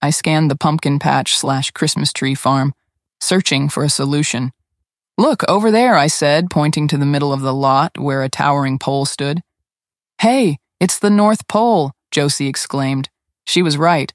[0.00, 2.72] I scanned the pumpkin patch slash Christmas tree farm,
[3.20, 4.52] searching for a solution.
[5.18, 8.78] Look, over there, I said, pointing to the middle of the lot where a towering
[8.78, 9.42] pole stood.
[10.22, 13.10] Hey, it's the North Pole, Josie exclaimed.
[13.46, 14.14] She was right.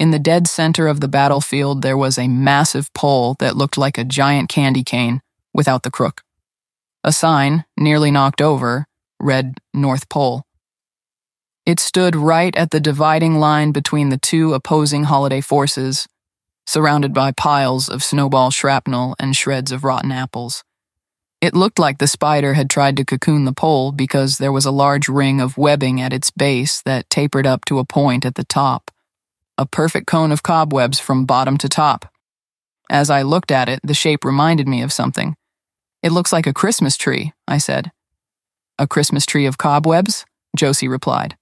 [0.00, 3.98] In the dead center of the battlefield, there was a massive pole that looked like
[3.98, 5.20] a giant candy cane
[5.52, 6.22] without the crook.
[7.04, 8.86] A sign, nearly knocked over,
[9.20, 10.46] read North Pole.
[11.66, 16.08] It stood right at the dividing line between the two opposing holiday forces,
[16.66, 20.64] surrounded by piles of snowball shrapnel and shreds of rotten apples.
[21.42, 24.70] It looked like the spider had tried to cocoon the pole because there was a
[24.70, 28.44] large ring of webbing at its base that tapered up to a point at the
[28.44, 28.90] top.
[29.60, 32.10] A perfect cone of cobwebs from bottom to top.
[32.88, 35.36] As I looked at it, the shape reminded me of something.
[36.02, 37.92] It looks like a Christmas tree, I said.
[38.78, 40.24] A Christmas tree of cobwebs?
[40.56, 41.36] Josie replied.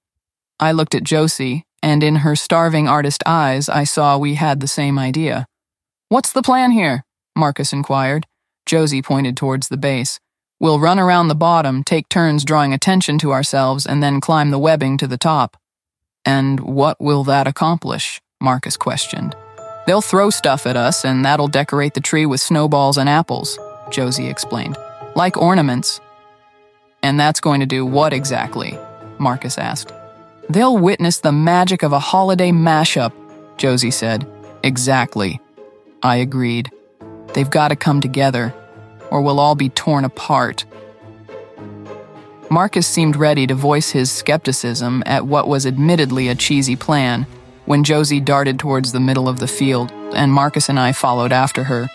[0.59, 4.67] I looked at Josie, and in her starving artist eyes, I saw we had the
[4.67, 5.45] same idea.
[6.09, 7.05] What's the plan here?
[7.37, 8.27] Marcus inquired.
[8.65, 10.19] Josie pointed towards the base.
[10.59, 14.59] We'll run around the bottom, take turns drawing attention to ourselves, and then climb the
[14.59, 15.55] webbing to the top.
[16.25, 18.21] And what will that accomplish?
[18.41, 19.35] Marcus questioned.
[19.87, 23.57] They'll throw stuff at us, and that'll decorate the tree with snowballs and apples,
[23.89, 24.77] Josie explained.
[25.15, 25.99] Like ornaments.
[27.01, 28.77] And that's going to do what exactly?
[29.17, 29.91] Marcus asked.
[30.49, 33.11] They'll witness the magic of a holiday mashup,
[33.57, 34.27] Josie said.
[34.63, 35.39] Exactly.
[36.03, 36.71] I agreed.
[37.33, 38.53] They've got to come together,
[39.11, 40.65] or we'll all be torn apart.
[42.51, 47.27] Marcus seemed ready to voice his skepticism at what was admittedly a cheesy plan
[47.65, 51.65] when Josie darted towards the middle of the field, and Marcus and I followed after
[51.65, 51.87] her.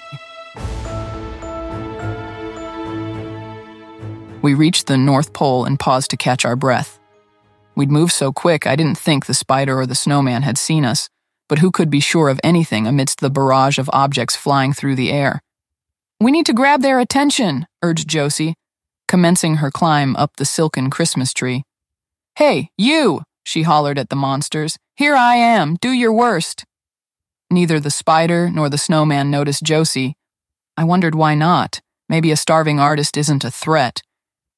[4.42, 7.00] We reached the North Pole and paused to catch our breath.
[7.74, 11.08] We'd moved so quick I didn't think the spider or the snowman had seen us,
[11.48, 15.10] but who could be sure of anything amidst the barrage of objects flying through the
[15.10, 15.40] air?
[16.20, 18.54] We need to grab their attention, urged Josie,
[19.14, 21.62] commencing her climb up the silken Christmas tree.
[22.34, 23.22] Hey, you!
[23.44, 24.76] she hollered at the monsters.
[24.96, 26.64] Here I am, do your worst.
[27.48, 30.16] Neither the spider nor the snowman noticed Josie.
[30.76, 31.80] I wondered why not.
[32.08, 34.02] Maybe a starving artist isn't a threat.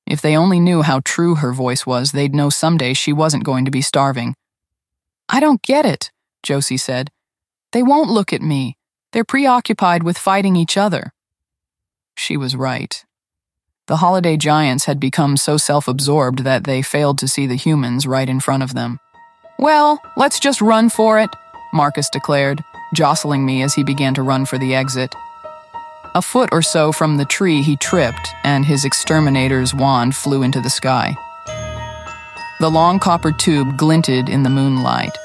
[0.06, 3.66] If they only knew how true her voice was, they'd know someday she wasn't going
[3.66, 4.36] to be starving.
[5.28, 6.10] I don't get it,
[6.42, 7.10] Josie said.
[7.72, 8.78] They won't look at me.
[9.12, 11.12] They're preoccupied with fighting each other.
[12.16, 13.04] She was right.
[13.86, 18.04] The holiday giants had become so self absorbed that they failed to see the humans
[18.04, 18.98] right in front of them.
[19.60, 21.30] Well, let's just run for it,
[21.72, 25.14] Marcus declared, jostling me as he began to run for the exit.
[26.16, 30.60] A foot or so from the tree, he tripped, and his exterminator's wand flew into
[30.60, 31.14] the sky.
[32.58, 35.16] The long copper tube glinted in the moonlight.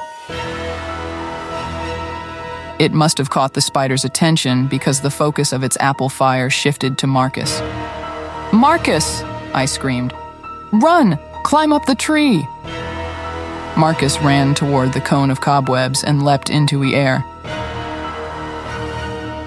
[2.80, 7.00] It must have caught the spider's attention because the focus of its apple fire shifted
[7.00, 7.60] to Marcus.
[8.54, 9.24] Marcus!
[9.54, 10.14] I screamed.
[10.74, 11.18] Run!
[11.44, 12.46] Climb up the tree!
[13.78, 17.24] Marcus ran toward the cone of cobwebs and leapt into the air.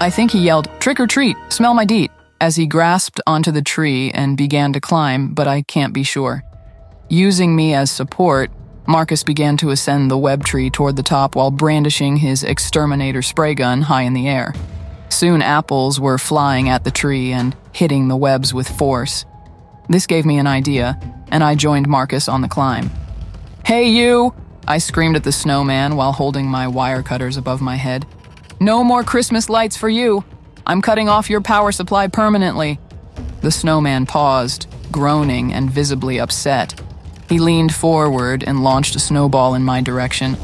[0.01, 3.61] I think he yelled, Trick or treat, smell my deet, as he grasped onto the
[3.61, 6.43] tree and began to climb, but I can't be sure.
[7.07, 8.49] Using me as support,
[8.87, 13.53] Marcus began to ascend the web tree toward the top while brandishing his exterminator spray
[13.53, 14.53] gun high in the air.
[15.15, 19.23] Soon apples were flying at the tree and hitting the webs with force.
[19.87, 20.99] This gave me an idea,
[21.29, 22.91] and I joined Marcus on the climb.
[23.65, 24.35] Hey, you!
[24.67, 28.05] I screamed at the snowman while holding my wire cutters above my head.
[28.59, 30.25] No more Christmas lights for you.
[30.67, 32.77] I'm cutting off your power supply permanently.
[33.39, 36.77] The snowman paused, groaning and visibly upset.
[37.29, 40.35] He leaned forward and launched a snowball in my direction.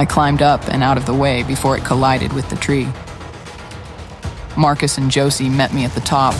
[0.00, 2.88] I climbed up and out of the way before it collided with the tree.
[4.56, 6.34] Marcus and Josie met me at the top.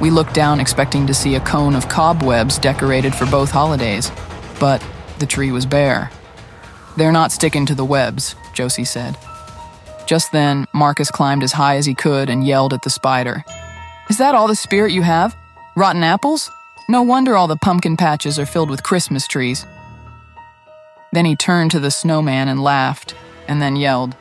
[0.00, 4.10] We looked down expecting to see a cone of cobwebs decorated for both holidays,
[4.58, 4.84] but
[5.20, 6.10] the tree was bare.
[6.96, 9.16] They're not sticking to the webs, Josie said.
[10.08, 13.44] Just then, Marcus climbed as high as he could and yelled at the spider.
[14.10, 15.36] Is that all the spirit you have?
[15.76, 16.50] Rotten apples?
[16.88, 19.64] No wonder all the pumpkin patches are filled with Christmas trees.
[21.12, 23.14] Then he turned to the snowman and laughed,
[23.46, 24.16] and then yelled,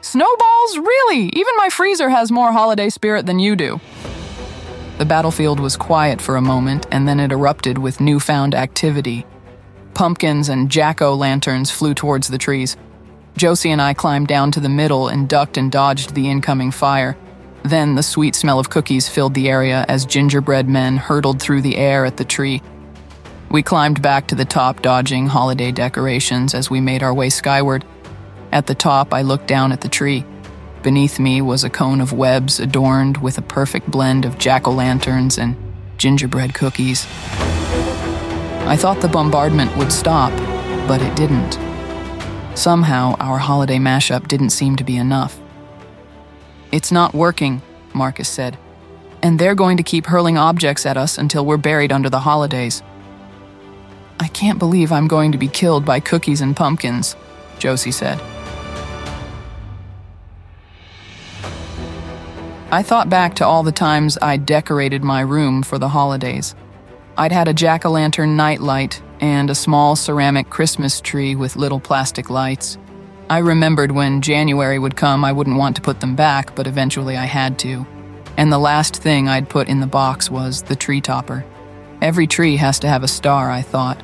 [0.00, 0.78] Snowballs?
[0.78, 1.26] Really?
[1.26, 3.80] Even my freezer has more holiday spirit than you do.
[4.98, 9.26] The battlefield was quiet for a moment, and then it erupted with newfound activity.
[9.94, 12.76] Pumpkins and jack o' lanterns flew towards the trees.
[13.36, 17.16] Josie and I climbed down to the middle and ducked and dodged the incoming fire.
[17.62, 21.76] Then the sweet smell of cookies filled the area as gingerbread men hurtled through the
[21.76, 22.62] air at the tree.
[23.52, 27.84] We climbed back to the top, dodging holiday decorations as we made our way skyward.
[28.50, 30.24] At the top, I looked down at the tree.
[30.82, 34.70] Beneath me was a cone of webs adorned with a perfect blend of jack o'
[34.72, 35.54] lanterns and
[35.98, 37.04] gingerbread cookies.
[38.66, 40.32] I thought the bombardment would stop,
[40.88, 41.58] but it didn't.
[42.56, 45.38] Somehow, our holiday mashup didn't seem to be enough.
[46.72, 47.60] It's not working,
[47.92, 48.56] Marcus said.
[49.22, 52.82] and they're going to keep hurling objects at us until we're buried under the holidays.
[54.22, 57.16] I can't believe I'm going to be killed by cookies and pumpkins,
[57.58, 58.20] Josie said.
[62.70, 66.54] I thought back to all the times I'd decorated my room for the holidays.
[67.18, 71.80] I'd had a jack o' lantern nightlight and a small ceramic Christmas tree with little
[71.80, 72.78] plastic lights.
[73.28, 77.16] I remembered when January would come, I wouldn't want to put them back, but eventually
[77.16, 77.84] I had to.
[78.36, 81.44] And the last thing I'd put in the box was the tree topper.
[82.00, 84.00] Every tree has to have a star, I thought,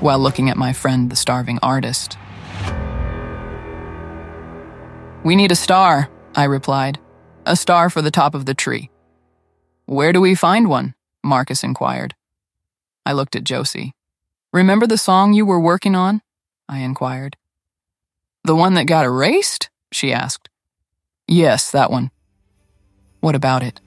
[0.00, 2.18] while looking at my friend, the starving artist.
[5.24, 6.98] We need a star, I replied.
[7.46, 8.90] A star for the top of the tree.
[9.86, 10.94] Where do we find one?
[11.24, 12.14] Marcus inquired.
[13.04, 13.92] I looked at Josie.
[14.52, 16.22] Remember the song you were working on?
[16.68, 17.36] I inquired.
[18.44, 19.70] The one that got erased?
[19.92, 20.48] she asked.
[21.26, 22.10] Yes, that one.
[23.20, 23.80] What about it?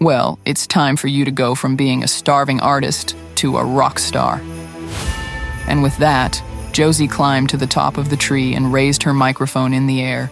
[0.00, 3.98] Well, it's time for you to go from being a starving artist to a rock
[3.98, 4.40] star.
[5.68, 6.42] And with that,
[6.72, 10.30] Josie climbed to the top of the tree and raised her microphone in the air.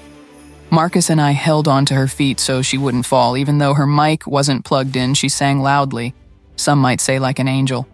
[0.71, 3.37] Marcus and I held onto her feet so she wouldn't fall.
[3.37, 6.15] Even though her mic wasn't plugged in, she sang loudly.
[6.57, 7.87] Some might say like an angel.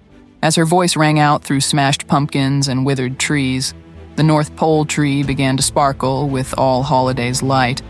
[0.43, 3.75] As her voice rang out through smashed pumpkins and withered trees,
[4.17, 7.83] the North Pole tree began to sparkle with all holidays light.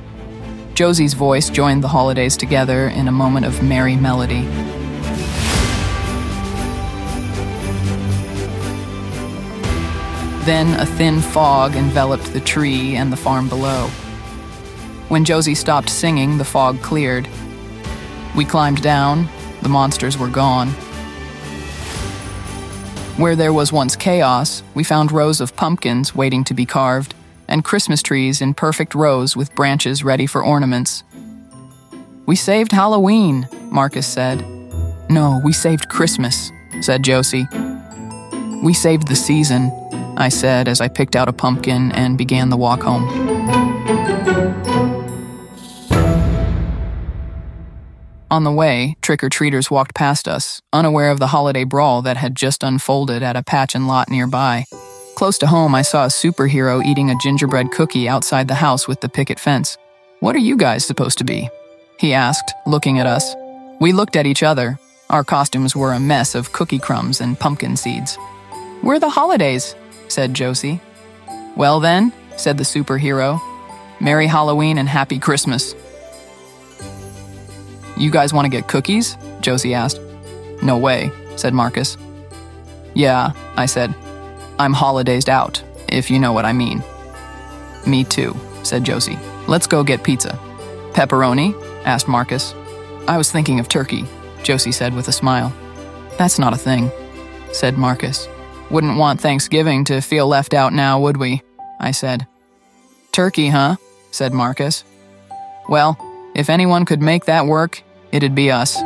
[0.75, 4.47] Josie's voice joined the holidays together in a moment of merry melody.
[10.45, 13.89] Then a thin fog enveloped the tree and the farm below.
[15.09, 17.29] When Josie stopped singing, the fog cleared.
[18.35, 19.29] We climbed down,
[19.63, 20.69] the monsters were gone.
[23.19, 27.15] Where there was once chaos, we found rows of pumpkins waiting to be carved,
[27.47, 31.05] and Christmas trees in perfect rows with branches ready for ornaments.
[32.25, 34.45] We saved Halloween, Marcus said.
[35.11, 37.47] No, we saved Christmas, said Josie.
[38.63, 39.71] We saved the season,
[40.17, 43.09] I said as I picked out a pumpkin and began the walk home.
[48.31, 52.17] On the way, trick or treaters walked past us, unaware of the holiday brawl that
[52.17, 54.65] had just unfolded at a patch and lot nearby.
[55.17, 59.03] Close to home, I saw a superhero eating a gingerbread cookie outside the house with
[59.03, 59.77] the picket fence.
[60.21, 61.51] What are you guys supposed to be?
[61.99, 63.35] He asked, looking at us.
[63.81, 64.79] We looked at each other.
[65.11, 68.17] Our costumes were a mess of cookie crumbs and pumpkin seeds.
[68.83, 69.77] We're the holidays,
[70.13, 70.81] said Josie.
[71.57, 73.41] Well, then, said the superhero.
[74.01, 75.75] Merry Halloween and Happy Christmas.
[77.97, 79.17] You guys want to get cookies?
[79.41, 80.01] Josie asked.
[80.63, 81.97] No way, said Marcus.
[82.95, 83.95] Yeah, I said.
[84.59, 86.83] I'm holidayed out, if you know what I mean.
[87.87, 89.19] Me too, said Josie.
[89.49, 90.39] Let's go get pizza.
[90.93, 91.55] Pepperoni?
[91.85, 92.55] asked Marcus.
[93.09, 94.05] I was thinking of turkey,
[94.43, 95.53] Josie said with a smile.
[96.19, 96.91] That's not a thing,
[97.53, 98.29] said Marcus.
[98.73, 101.43] Wouldn't want Thanksgiving to feel left out now, would we?
[101.79, 102.27] I said.
[103.13, 103.77] Turkey, huh?
[104.11, 104.83] said Marcus.
[105.69, 105.99] Well,
[106.35, 108.77] if anyone could make that work, it'd be us.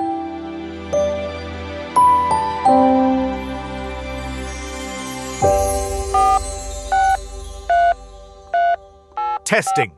[9.44, 9.92] Testing.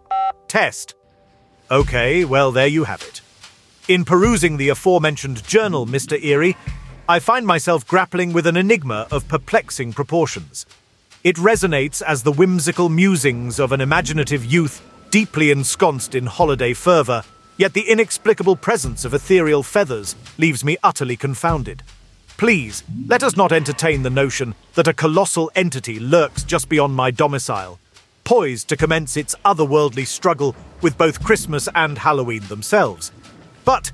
[0.48, 0.94] Test.
[1.70, 3.22] Okay, well, there you have it.
[3.88, 6.22] In perusing the aforementioned journal, Mr.
[6.22, 6.58] Eerie,
[7.08, 10.66] I find myself grappling with an enigma of perplexing proportions.
[11.24, 17.24] It resonates as the whimsical musings of an imaginative youth deeply ensconced in holiday fervour
[17.58, 21.82] Yet the inexplicable presence of ethereal feathers leaves me utterly confounded.
[22.36, 27.10] Please, let us not entertain the notion that a colossal entity lurks just beyond my
[27.10, 27.80] domicile,
[28.22, 33.10] poised to commence its otherworldly struggle with both Christmas and Halloween themselves.
[33.64, 33.90] But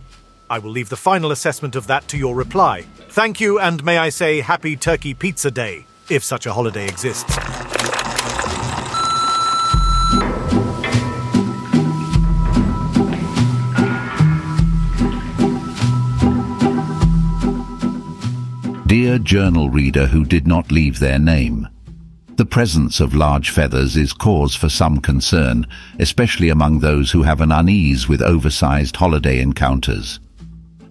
[0.55, 2.83] I will leave the final assessment of that to your reply.
[3.09, 7.35] Thank you, and may I say Happy Turkey Pizza Day, if such a holiday exists.
[18.87, 21.69] Dear journal reader who did not leave their name.
[22.37, 25.67] The presence of large feathers is cause for some concern,
[25.99, 30.21] especially among those who have an unease with oversized holiday encounters.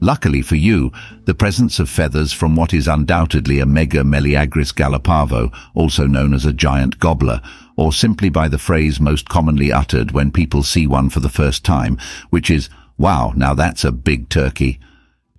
[0.03, 0.91] Luckily for you,
[1.23, 6.45] the presence of feathers from what is undoubtedly a Mega Meleagris gallopavo, also known as
[6.45, 7.41] a giant gobbler,
[7.77, 11.63] or simply by the phrase most commonly uttered when people see one for the first
[11.63, 11.97] time,
[12.31, 14.77] which is, wow, now that's a big turkey,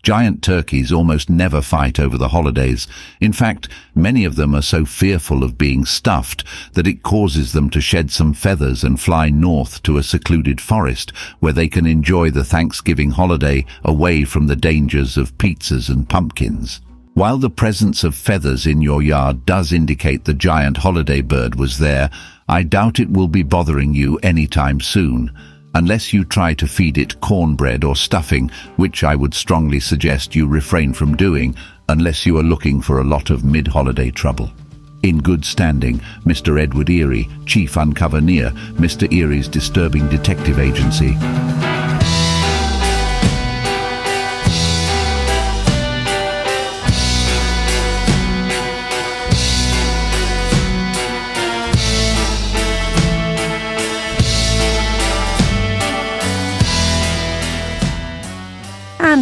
[0.04, 2.86] Giant turkeys almost never fight over the holidays.
[3.22, 6.44] In fact, many of them are so fearful of being stuffed
[6.74, 11.10] that it causes them to shed some feathers and fly north to a secluded forest
[11.40, 16.82] where they can enjoy the Thanksgiving holiday away from the dangers of pizzas and pumpkins.
[17.14, 21.78] While the presence of feathers in your yard does indicate the giant holiday bird was
[21.78, 22.10] there,
[22.46, 25.32] I doubt it will be bothering you anytime soon
[25.74, 30.46] unless you try to feed it cornbread or stuffing, which I would strongly suggest you
[30.46, 31.56] refrain from doing
[31.88, 34.50] unless you are looking for a lot of mid-holiday trouble.
[35.02, 36.60] In good standing, Mr.
[36.60, 39.12] Edward Eerie, Chief Uncover-Near, Mr.
[39.12, 41.14] Eerie's disturbing detective agency.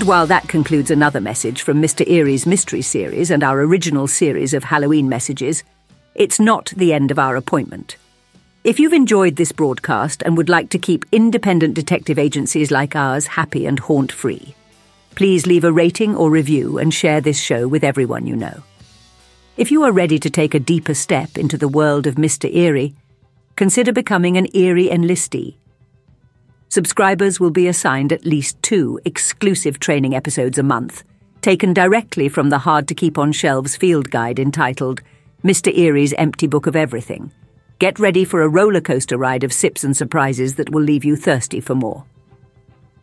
[0.03, 2.05] And while that concludes another message from Mr.
[2.05, 5.63] Eerie's Mystery Series and our original series of Halloween messages,
[6.17, 7.95] it's not the end of our appointment.
[8.65, 13.29] If you've enjoyed this broadcast and would like to keep independent detective agencies like ours
[13.29, 14.57] happy and haunt free,
[15.15, 18.65] please leave a rating or review and share this show with everyone you know.
[19.57, 22.53] If you are ready to take a deeper step into the world of Mr.
[22.53, 22.97] Eerie,
[23.55, 25.59] consider becoming an Eerie enlistee
[26.73, 31.05] subscribers will be assigned at least two exclusive training episodes a month,
[31.43, 35.03] taken directly from the hard to keep on shelves field guide entitled
[35.45, 35.71] Mr.
[35.77, 37.31] Eerie's Empty Book of Everything.
[37.79, 41.15] Get ready for a roller coaster ride of sips and surprises that will leave you
[41.15, 42.07] thirsty for more.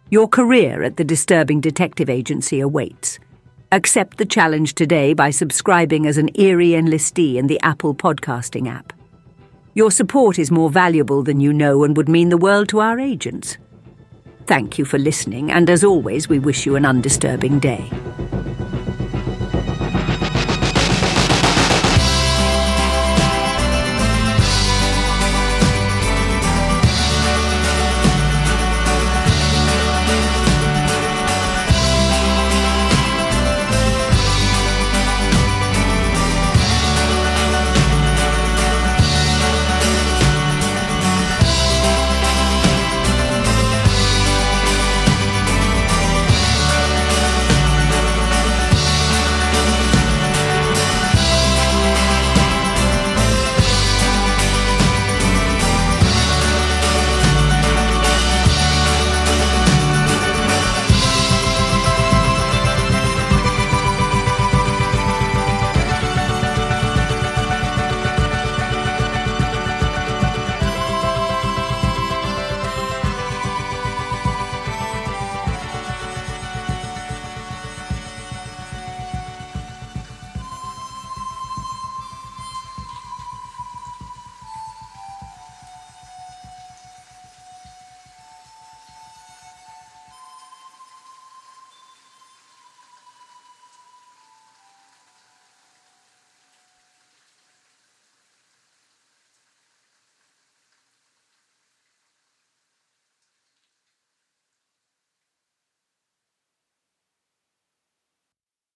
[0.09, 3.19] Your career at the Disturbing Detective Agency awaits.
[3.71, 8.93] Accept the challenge today by subscribing as an Eerie enlistee in the Apple Podcasting app.
[9.75, 12.99] Your support is more valuable than you know and would mean the world to our
[12.99, 13.57] agents.
[14.47, 17.87] Thank you for listening, and as always, we wish you an undisturbing day.